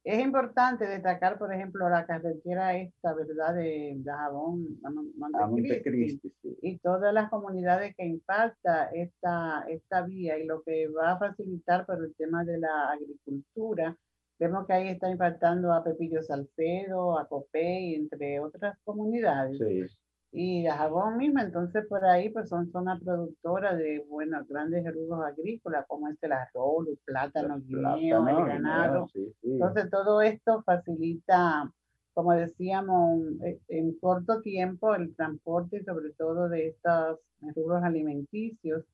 [0.03, 3.53] Es importante destacar, por ejemplo, la carretera esta, ¿verdad?
[3.53, 6.33] De Dajabón a Montecristi,
[6.63, 11.85] y todas las comunidades que impacta esta, esta vía y lo que va a facilitar
[11.85, 13.95] por el tema de la agricultura.
[14.39, 19.59] Vemos que ahí está impactando a Pepillo Salcedo, a Copey, entre otras comunidades.
[19.59, 19.85] Sí
[20.33, 25.25] y a Jabón misma, entonces por ahí pues son zona productora de, buenos grandes rubros
[25.25, 29.07] agrícolas como este el arroz, el plátano, el guineo, el ganado.
[29.43, 31.69] Entonces todo esto facilita,
[32.13, 37.19] como decíamos, eh, en corto tiempo el transporte sobre todo de estos
[37.53, 38.85] rubros alimenticios.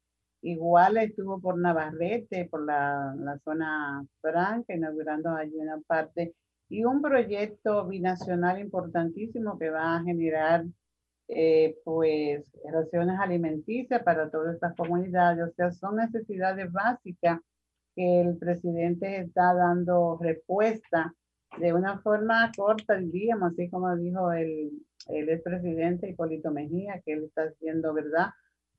[0.42, 6.34] Igual estuvo por Navarrete, por la, la zona franca, inaugurando allí una parte,
[6.70, 10.66] y un proyecto binacional importantísimo que va a generar
[11.28, 17.40] eh, pues raciones alimenticias para todas estas comunidades, o sea, son necesidades básicas
[17.96, 21.14] que el presidente está dando respuesta
[21.60, 24.72] de una forma corta, diríamos, así como dijo el,
[25.08, 28.28] el expresidente Hipólito Mejía, que él está haciendo, ¿verdad?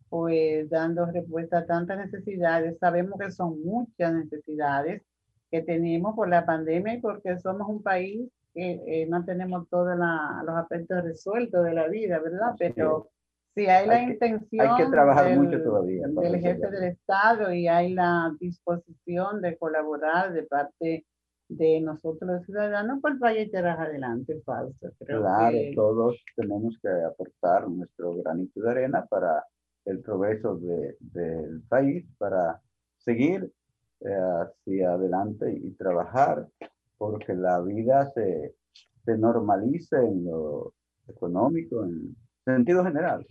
[0.08, 2.78] Pues dando respuesta a tantas necesidades.
[2.78, 5.02] Sabemos que son muchas necesidades
[5.50, 9.96] que tenemos por la pandemia y porque somos un país que eh, no tenemos todos
[9.96, 12.54] los aspectos resueltos de la vida, ¿verdad?
[12.58, 13.10] Pero
[13.54, 14.68] Sí, hay la intención.
[14.68, 16.06] Hay que trabajar mucho todavía.
[16.06, 21.04] Del jefe del Estado y hay la disposición de colaborar de parte
[21.48, 24.92] de nosotros los ciudadanos para el país adelante, falso.
[25.04, 29.44] claro, todos tenemos que aportar nuestro granito de arena para
[29.86, 32.60] el progreso de, del país, para
[32.98, 33.50] seguir
[34.00, 36.46] eh, hacia adelante y trabajar
[36.98, 38.54] porque la vida se,
[39.04, 40.74] se normalice en lo
[41.08, 43.26] económico, en sentido general.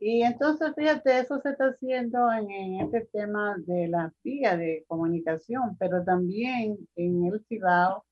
[0.00, 5.76] Y entonces, fíjate, eso se está haciendo en, este tema de la vía de comunicación,
[5.78, 8.04] pero también en el Cibao,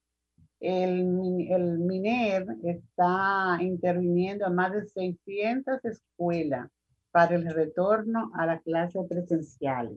[0.61, 6.71] el, el MINER está interviniendo en más de 600 escuelas
[7.11, 9.97] para el retorno a la clase presencial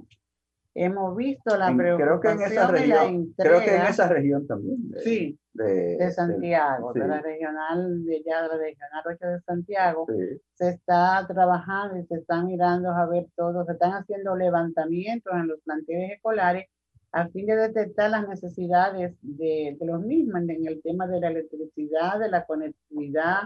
[0.77, 4.77] hemos visto la preocupación creo que en esa región, creo que en esa región también
[5.03, 10.05] sí de, Santiago de, la regional de ya de la regional 8 de Santiago
[10.53, 15.47] se está trabajando y se están mirando a ver todo se están haciendo levantamientos en
[15.47, 16.67] los planteles escolares
[17.11, 21.29] a fin de detectar las necesidades de, de los mismos en el tema de la
[21.29, 23.39] electricidad de la conectividad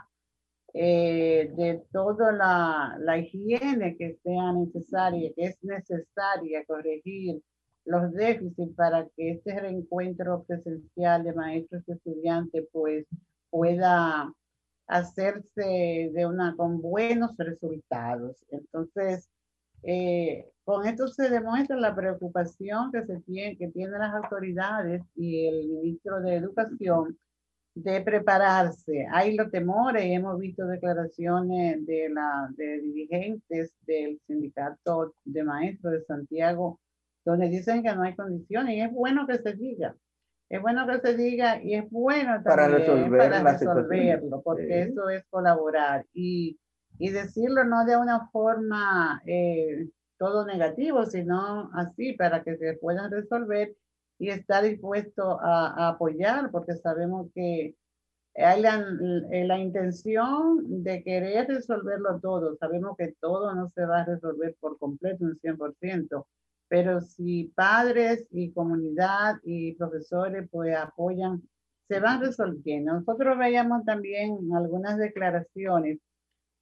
[0.74, 7.42] eh, de toda la, la, higiene que sea necesaria, que es necesaria corregir
[7.86, 13.06] los déficits para que este reencuentro presencial de maestros y estudiantes pues
[13.50, 14.34] pueda
[14.88, 18.38] hacerse de una con buenos resultados.
[18.50, 19.30] Entonces,
[19.84, 25.48] eh, con esto se demuestra la preocupación que se tiene, que tienen las autoridades y
[25.48, 27.18] el ministro de Educación
[27.74, 29.08] de prepararse.
[29.12, 36.04] Hay los temores, hemos visto declaraciones de, la, de dirigentes del sindicato de maestros de
[36.04, 36.80] Santiago,
[37.24, 39.96] donde dicen que no hay condiciones y es bueno que se diga.
[40.50, 45.10] Es bueno que se diga y es bueno también para, resolver para resolverlo, porque eso
[45.10, 46.60] es colaborar y,
[47.00, 53.10] y, decirlo no de una forma eh, todo negativo, sino así para que se puedan
[53.10, 53.74] resolver
[54.22, 57.76] y está dispuesto a, apoyar porque sabemos que
[58.36, 58.86] hay la,
[59.32, 62.56] eh, la, intención de querer resolverlo todo.
[62.58, 66.24] Sabemos que todo no se va a resolver por completo, un 100%,
[66.68, 71.42] pero si padres y comunidad y profesores pues apoyan,
[71.88, 72.94] se van resolviendo.
[72.94, 75.98] Nosotros veíamos también algunas declaraciones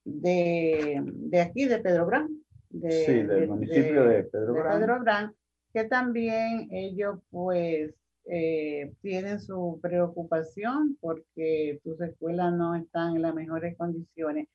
[0.05, 2.29] de, de aquí, de Pedro Brán.
[2.69, 5.33] De, sí, del municipio de, Pedro, de Pedro Brán
[5.73, 7.93] que también ellos pues
[8.25, 14.47] eh, tienen su preocupación porque tus escuelas no están en las mejores condiciones.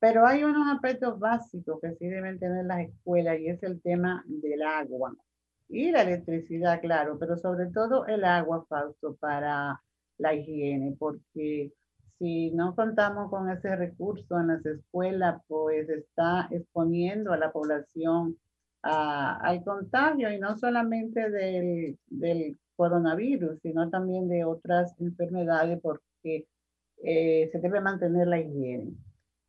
[0.00, 4.24] Pero hay unos aspectos básicos que sí deben tener las escuelas y es el tema
[4.26, 5.14] del agua
[5.70, 9.80] y la electricidad, claro, pero sobre todo el agua, Fausto, para
[10.18, 11.72] la higiene, porque
[12.18, 18.36] si no contamos con ese recurso en las escuelas, pues está exponiendo a la población
[18.82, 26.46] al contagio y no solamente del, del, coronavirus, sino también de otras enfermedades porque
[27.04, 28.94] eh, se debe mantener la higiene.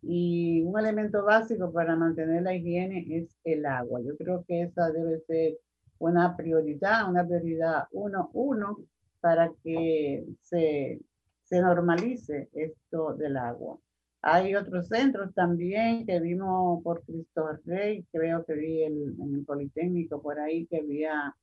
[0.01, 4.01] Y un elemento básico para mantener la higiene es el agua.
[4.01, 5.57] Yo creo que esa debe ser
[5.99, 8.77] una prioridad, una prioridad uno, uno,
[9.21, 10.99] para que se,
[11.43, 13.77] se normalice esto del agua.
[14.23, 19.45] Hay otros centros también que vimos por Cristo Rey, creo que vi el, en el
[19.45, 21.35] Politécnico por ahí que había,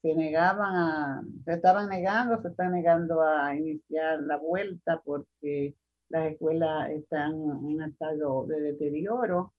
[0.00, 5.74] se negaban a, se estaban negando, se están negando a iniciar la vuelta porque
[6.08, 9.52] las escuelas están en un estado de deterioro.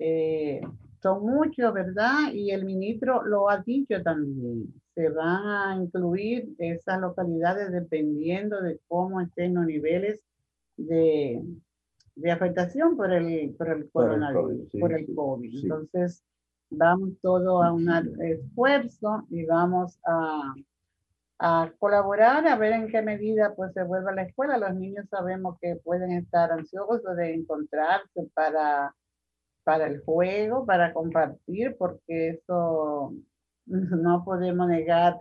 [0.00, 0.60] Eh,
[1.02, 2.32] son muchos, ¿verdad?
[2.32, 4.74] Y el ministro lo ha dicho también.
[4.94, 10.20] Se van a incluir esas localidades dependiendo de cómo estén los niveles
[10.76, 11.42] de,
[12.14, 15.62] de afectación por el, por el coronavirus, por el COVID.
[15.62, 16.22] Entonces,
[16.70, 17.88] vamos todo a un
[18.22, 20.54] esfuerzo y vamos a,
[21.38, 24.58] a colaborar, a ver en qué medida pues se vuelve a la escuela.
[24.58, 28.94] Los niños sabemos que pueden estar ansiosos de encontrarse para,
[29.64, 33.14] para el juego, para compartir, porque eso
[33.66, 35.18] no podemos negar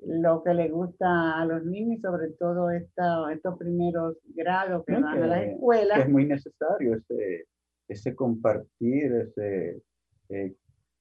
[0.00, 5.22] lo que le gusta a los niños, sobre todo esta, estos primeros grados que van
[5.22, 5.96] a la escuela.
[5.96, 7.46] es muy necesario ese,
[7.88, 9.82] ese compartir, ese
[10.28, 10.54] eh,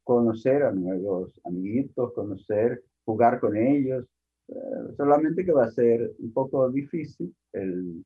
[0.03, 4.05] conocer a nuevos amiguitos, conocer, jugar con ellos.
[4.47, 8.03] Eh, solamente que va a ser un poco difícil el,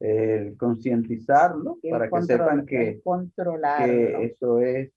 [0.00, 4.92] el concientizarlo para que sepan que, que eso es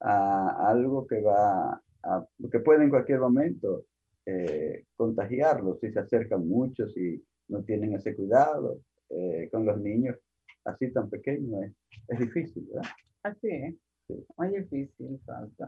[0.00, 3.84] ah, algo que va a, que puede en cualquier momento
[4.26, 8.80] eh, contagiarlos si se acercan mucho, si no tienen ese cuidado.
[9.08, 10.16] Eh, con los niños
[10.64, 11.72] así tan pequeños es,
[12.08, 12.90] es difícil, ¿verdad?
[13.22, 13.74] Así es.
[14.36, 15.20] Muy difícil.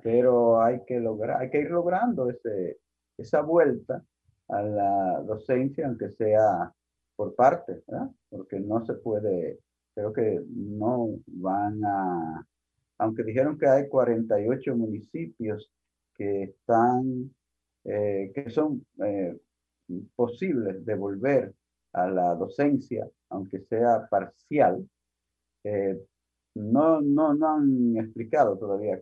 [0.02, 2.78] Pero hay que lograr, hay que ir logrando ese,
[3.16, 4.04] esa vuelta
[4.48, 6.72] a la docencia, aunque sea
[7.16, 8.10] por parte, ¿verdad?
[8.28, 9.58] Porque no se puede,
[9.94, 12.46] creo que no van a,
[12.98, 15.70] aunque dijeron que hay 48 municipios
[16.14, 17.34] que están,
[17.84, 19.36] eh, que son eh,
[20.14, 21.54] posibles de volver
[21.92, 24.86] a la docencia, aunque sea parcial,
[25.64, 25.98] eh,
[26.54, 29.00] no, no, no han explicado todavía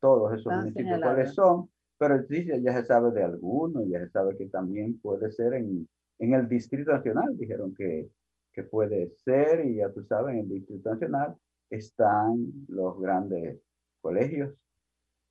[0.00, 4.46] todos esos municipios cuáles son, pero ya se sabe de algunos, ya se sabe que
[4.46, 5.88] también puede ser en,
[6.18, 8.08] en el Distrito Nacional, dijeron que,
[8.52, 11.36] que puede ser, y ya tú sabes, en el Distrito Nacional
[11.70, 13.60] están los grandes
[14.00, 14.54] colegios,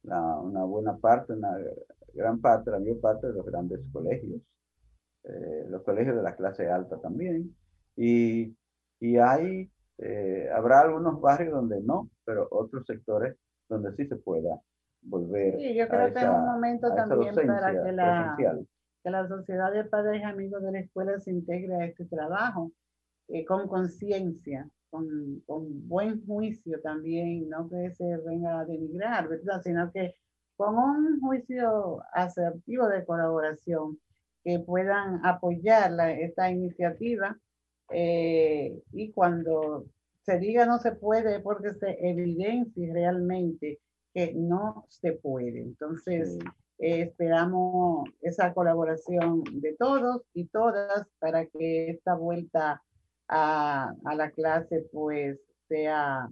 [0.04, 1.58] una buena parte, una
[2.14, 4.42] gran parte, la mayor parte de los grandes colegios,
[5.24, 7.56] eh, los colegios de la clase alta también,
[7.96, 8.56] y,
[9.00, 9.70] y hay
[10.00, 13.36] eh, habrá algunos barrios donde no, pero otros sectores
[13.68, 14.62] donde sí se pueda
[15.02, 15.58] volver.
[15.60, 18.36] Sí, yo creo que es un momento también para que la,
[19.04, 22.72] que la sociedad de padres y amigos de la escuela se integre a este trabajo
[23.30, 29.62] eh, con conciencia, con, con, buen juicio también, no que se venga a denigrar, ¿verdad?
[29.64, 30.16] Sino que
[30.56, 34.00] con un juicio asertivo de colaboración
[34.44, 37.38] que puedan apoyar la, esta iniciativa
[37.92, 39.86] eh, y cuando
[40.22, 43.80] se diga no se puede porque se evidencie realmente
[44.14, 45.62] que no se puede.
[45.62, 46.38] Entonces,
[46.80, 52.82] eh, esperamos esa colaboración de todos y todas para que esta vuelta
[53.28, 56.30] a, la clase pues sea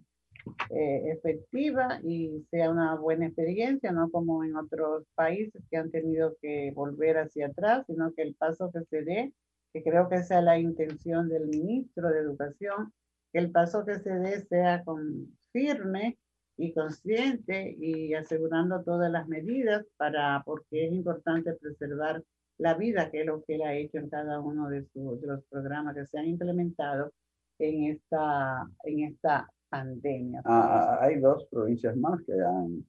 [0.70, 6.36] eh, efectiva y sea una buena experiencia, no como en otros países que han tenido
[6.41, 9.34] que volver hacia atrás, sino que el paso que se dé
[9.74, 12.93] que creo que esa es la intención del ministro de Educación,
[13.34, 16.18] que el paso que se dé sea con, firme
[16.58, 22.22] y consciente y asegurando todas las medidas para, porque es importante preservar
[22.58, 25.43] la vida, que es lo que él ha hecho en cada uno de, de los
[25.45, 27.12] programas que se han implementado
[27.60, 30.41] en esta, en esta pandemia.
[30.45, 32.86] Ah, ah hay dos provincias más que han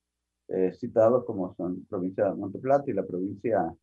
[0.48, 3.74] eh, citado, como son provincia de Monteplata y la provincia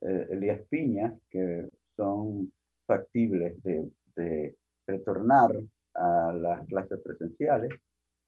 [0.00, 2.52] eh, Elías Piña, que son
[2.86, 4.56] factibles de, de,
[4.86, 5.50] retornar
[5.94, 7.70] a las clases presenciales.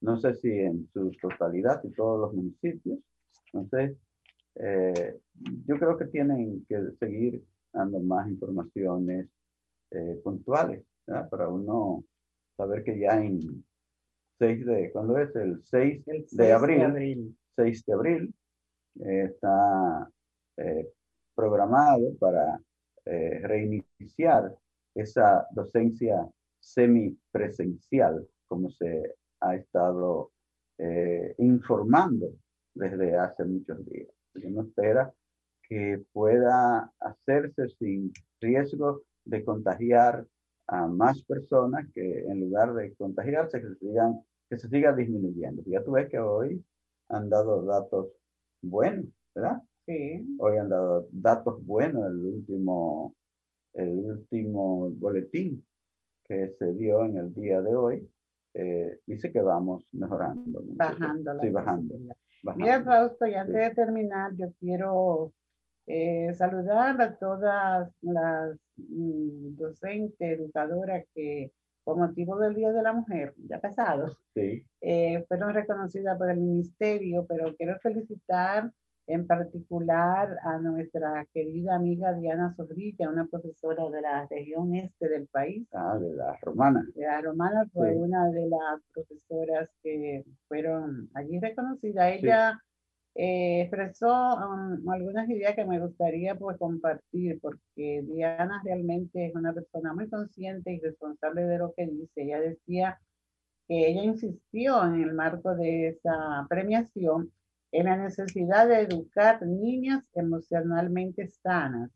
[0.01, 2.99] No sé si en su totalidad y todos los municipios.
[3.53, 3.97] Entonces,
[4.57, 5.19] eh,
[5.67, 7.43] yo creo que tienen que seguir
[7.73, 9.29] dando más informaciones
[9.91, 10.83] eh, puntuales
[11.31, 12.05] para uno
[12.57, 13.65] saber que ya en
[14.39, 15.35] 6 de, ¿cuándo es?
[15.37, 18.35] El 6, de, abril, 6 de abril,
[19.05, 20.11] eh, está
[21.37, 22.59] programado para
[23.05, 24.53] eh, reiniciar
[24.95, 26.29] esa docencia
[26.59, 30.33] semipresencial, como se ha estado
[30.79, 32.33] eh, informando
[32.75, 34.16] desde hace muchos días.
[34.45, 35.12] Uno espera
[35.68, 40.26] que pueda hacerse sin riesgo de contagiar
[40.68, 45.62] a más personas que en lugar de contagiarse, que se, sigan, que se siga disminuyendo.
[45.66, 46.64] Ya tú ves que hoy
[47.09, 48.09] han dado datos
[48.62, 49.62] buenos, ¿verdad?
[50.39, 53.14] Hoy han dado datos buenos, el último,
[53.74, 55.64] el último boletín
[56.24, 58.09] que se dio en el día de hoy
[58.55, 60.61] eh, dice que vamos mejorando.
[60.64, 61.41] Bajando.
[61.41, 61.95] Sí, bajando,
[62.55, 65.33] Mira, Fausto, y antes de terminar, yo quiero
[65.87, 71.53] eh, saludar a todas las mm, docentes, educadoras que,
[71.85, 74.65] por motivo del Día de la Mujer, ya pasado, sí.
[74.81, 78.71] Eh, fueron reconocidas por el ministerio, pero quiero felicitar
[79.07, 85.29] en particular a nuestra querida amiga Diana Sobrilla, una profesora de la región este del
[85.29, 85.67] país.
[85.73, 86.85] Ah, de la romana.
[86.95, 92.13] De la romana fue una de las profesoras que fueron allí reconocidas.
[92.13, 92.61] Ella
[93.15, 99.55] eh, expresó um, algunas ideas que me gustaría pues compartir, porque Diana realmente es una
[99.55, 102.23] persona muy consciente y responsable de lo que dice.
[102.23, 103.01] Ella decía
[103.69, 107.33] que ella insistió en el marco de esa premiación
[107.79, 111.91] en la necesidad de educar niñas emocionalmente sanas.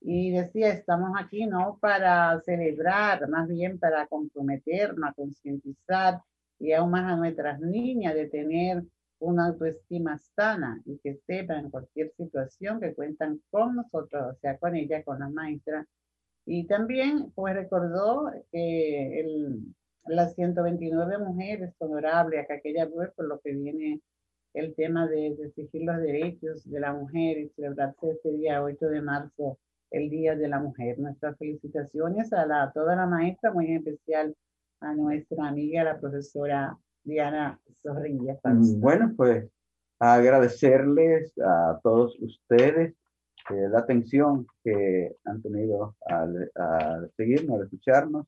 [0.00, 6.20] Y decía, estamos aquí no para celebrar, más bien para comprometernos, concientizar
[6.60, 8.84] y aún más a nuestras niñas de tener
[9.18, 14.56] una autoestima sana y que sepan en cualquier situación que cuentan con nosotros, o sea,
[14.56, 15.84] con ella, con la maestra.
[16.46, 19.26] Y también, pues recordó que
[20.06, 24.00] las 129 mujeres honorables, que aquella por lo que viene
[24.58, 29.00] el tema de, exigir los derechos de la mujer y celebrarse este día 8 de
[29.00, 29.58] marzo,
[29.90, 30.98] el Día de la Mujer.
[30.98, 34.34] Nuestras felicitaciones a, la, toda la maestra, muy en especial
[34.80, 38.38] a nuestra amiga, la profesora Diana Zorrilla.
[38.44, 39.48] Mm, bueno, pues
[40.00, 42.94] agradecerles a todos ustedes
[43.50, 46.50] eh, la atención que han tenido al,
[47.16, 48.26] seguirnos, al escucharnos,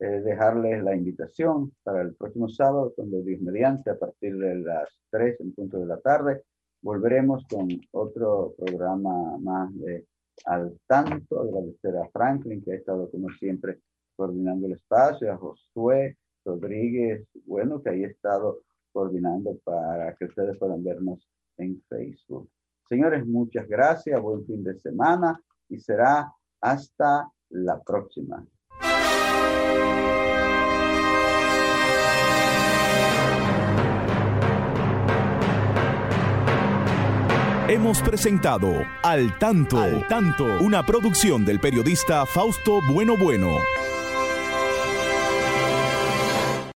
[0.00, 4.88] eh, dejarles la invitación para el próximo sábado, cuando Dios mediante, a partir de las
[5.10, 6.42] 3 en punto de la tarde,
[6.82, 10.06] volveremos con otro programa más de
[10.44, 13.80] al tanto, agradecer a Franklin, que ha estado como siempre
[14.14, 20.56] coordinando el espacio, a Josué Rodríguez, bueno, que ahí ha estado coordinando para que ustedes
[20.58, 22.48] puedan vernos en Facebook.
[22.88, 28.46] Señores, muchas gracias, buen fin de semana y será hasta la próxima.
[37.68, 43.58] Hemos presentado Al Tanto, Al Tanto, una producción del periodista Fausto Bueno Bueno.